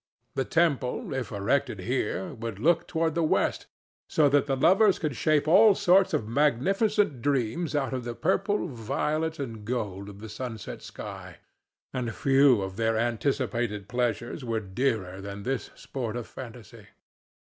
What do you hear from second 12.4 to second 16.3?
of their anticipated pleasures were dearer than this sport of